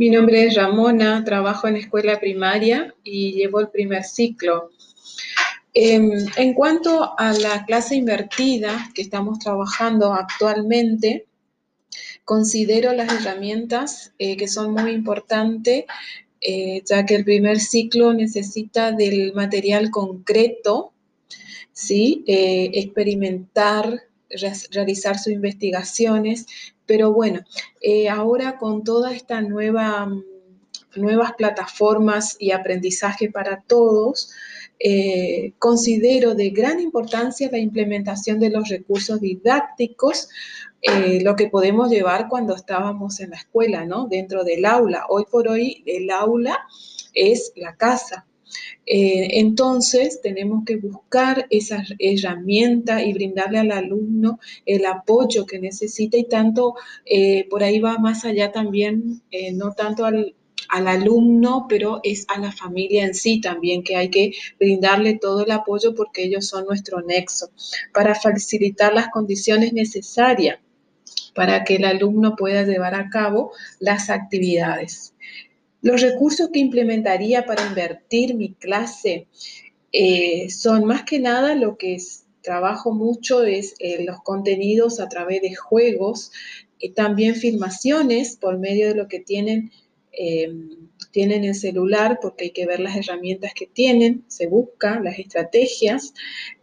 Mi 0.00 0.08
nombre 0.08 0.46
es 0.46 0.54
Ramona, 0.54 1.24
trabajo 1.24 1.68
en 1.68 1.76
escuela 1.76 2.18
primaria 2.18 2.94
y 3.04 3.32
llevo 3.32 3.60
el 3.60 3.68
primer 3.68 4.02
ciclo. 4.02 4.70
Em, 5.74 6.10
en 6.38 6.54
cuanto 6.54 7.12
a 7.18 7.34
la 7.34 7.66
clase 7.66 7.96
invertida 7.96 8.88
que 8.94 9.02
estamos 9.02 9.38
trabajando 9.40 10.14
actualmente, 10.14 11.26
considero 12.24 12.94
las 12.94 13.12
herramientas 13.12 14.14
eh, 14.18 14.38
que 14.38 14.48
son 14.48 14.72
muy 14.72 14.92
importantes, 14.92 15.84
eh, 16.40 16.82
ya 16.86 17.04
que 17.04 17.16
el 17.16 17.24
primer 17.26 17.60
ciclo 17.60 18.14
necesita 18.14 18.92
del 18.92 19.34
material 19.34 19.90
concreto, 19.90 20.94
¿sí? 21.74 22.24
Eh, 22.26 22.70
experimentar, 22.72 24.04
realizar 24.70 25.18
sus 25.18 25.32
investigaciones, 25.32 26.46
pero 26.86 27.12
bueno, 27.12 27.40
eh, 27.80 28.08
ahora 28.08 28.58
con 28.58 28.84
toda 28.84 29.12
esta 29.12 29.40
nueva, 29.40 30.06
mm, 30.06 30.24
nuevas 30.96 31.32
plataformas 31.34 32.36
y 32.38 32.50
aprendizaje 32.50 33.30
para 33.30 33.62
todos, 33.66 34.30
eh, 34.78 35.52
considero 35.58 36.34
de 36.34 36.50
gran 36.50 36.80
importancia 36.80 37.50
la 37.52 37.58
implementación 37.58 38.40
de 38.40 38.50
los 38.50 38.68
recursos 38.68 39.20
didácticos, 39.20 40.28
eh, 40.80 41.20
lo 41.22 41.36
que 41.36 41.48
podemos 41.48 41.90
llevar 41.90 42.28
cuando 42.28 42.54
estábamos 42.54 43.20
en 43.20 43.30
la 43.30 43.36
escuela, 43.36 43.84
¿no? 43.84 44.06
Dentro 44.06 44.42
del 44.42 44.64
aula. 44.64 45.04
Hoy 45.10 45.24
por 45.30 45.48
hoy 45.48 45.82
el 45.84 46.10
aula 46.10 46.58
es 47.12 47.52
la 47.56 47.76
casa, 47.76 48.26
eh, 48.86 49.38
entonces, 49.38 50.20
tenemos 50.22 50.64
que 50.64 50.76
buscar 50.76 51.46
esa 51.50 51.84
herramienta 51.98 53.02
y 53.04 53.12
brindarle 53.12 53.58
al 53.58 53.72
alumno 53.72 54.40
el 54.66 54.84
apoyo 54.86 55.46
que 55.46 55.58
necesita 55.58 56.16
y 56.16 56.24
tanto, 56.24 56.74
eh, 57.04 57.46
por 57.48 57.62
ahí 57.62 57.80
va 57.80 57.98
más 57.98 58.24
allá 58.24 58.52
también, 58.52 59.22
eh, 59.30 59.52
no 59.52 59.72
tanto 59.74 60.04
al, 60.04 60.34
al 60.68 60.88
alumno, 60.88 61.66
pero 61.68 62.00
es 62.02 62.26
a 62.28 62.38
la 62.38 62.52
familia 62.52 63.04
en 63.04 63.14
sí 63.14 63.40
también 63.40 63.82
que 63.82 63.96
hay 63.96 64.10
que 64.10 64.32
brindarle 64.58 65.18
todo 65.18 65.44
el 65.44 65.50
apoyo 65.50 65.94
porque 65.94 66.24
ellos 66.24 66.46
son 66.48 66.64
nuestro 66.66 67.02
nexo 67.02 67.50
para 67.92 68.14
facilitar 68.14 68.92
las 68.94 69.08
condiciones 69.08 69.72
necesarias 69.72 70.58
para 71.34 71.64
que 71.64 71.76
el 71.76 71.84
alumno 71.84 72.36
pueda 72.36 72.64
llevar 72.64 72.94
a 72.94 73.08
cabo 73.08 73.52
las 73.78 74.10
actividades. 74.10 75.14
Los 75.82 76.02
recursos 76.02 76.50
que 76.52 76.58
implementaría 76.58 77.46
para 77.46 77.66
invertir 77.66 78.34
mi 78.34 78.52
clase 78.52 79.26
eh, 79.92 80.50
son 80.50 80.84
más 80.84 81.04
que 81.04 81.18
nada 81.18 81.54
lo 81.54 81.76
que 81.76 81.96
trabajo 82.42 82.92
mucho 82.92 83.44
es 83.44 83.74
eh, 83.78 84.04
los 84.04 84.22
contenidos 84.22 85.00
a 85.00 85.08
través 85.08 85.42
de 85.42 85.54
juegos, 85.54 86.32
y 86.78 86.90
también 86.90 87.34
filmaciones 87.34 88.36
por 88.36 88.58
medio 88.58 88.88
de 88.88 88.94
lo 88.94 89.06
que 89.06 89.20
tienen, 89.20 89.70
em, 90.12 90.88
tienen 91.12 91.44
en 91.44 91.54
celular, 91.54 92.18
porque 92.22 92.44
hay 92.44 92.50
que 92.52 92.66
ver 92.66 92.80
las 92.80 92.96
herramientas 92.96 93.52
que 93.54 93.66
tienen, 93.66 94.24
se 94.28 94.46
busca 94.46 94.98
las 95.00 95.18
estrategias. 95.18 96.14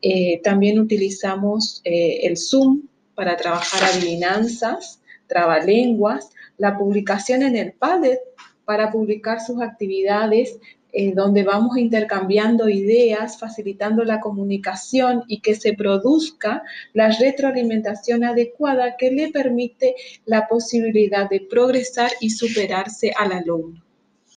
Eh, 0.00 0.40
también 0.42 0.78
utilizamos 0.78 1.82
el 1.84 2.38
Zoom 2.38 2.88
para 3.14 3.36
trabajar 3.36 3.84
adivinanzas, 3.84 5.02
trabalenguas, 5.26 6.30
la 6.56 6.78
publicación 6.78 7.42
en 7.42 7.56
el 7.56 7.72
Padlet 7.72 8.20
para 8.66 8.90
publicar 8.90 9.40
sus 9.40 9.62
actividades 9.62 10.58
eh, 10.92 11.12
donde 11.14 11.42
vamos 11.42 11.76
intercambiando 11.76 12.68
ideas, 12.68 13.38
facilitando 13.38 14.02
la 14.02 14.20
comunicación 14.20 15.24
y 15.28 15.40
que 15.40 15.54
se 15.54 15.74
produzca 15.74 16.62
la 16.94 17.10
retroalimentación 17.10 18.24
adecuada 18.24 18.96
que 18.96 19.10
le 19.10 19.30
permite 19.30 19.94
la 20.24 20.48
posibilidad 20.48 21.28
de 21.28 21.40
progresar 21.40 22.10
y 22.20 22.30
superarse 22.30 23.12
al 23.16 23.32
alumno. 23.32 23.85